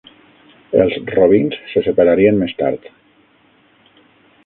Els 0.83 0.95
Robins 1.17 1.59
se 1.75 1.85
separarien 1.89 2.43
més 2.45 2.59
tard. 2.65 2.91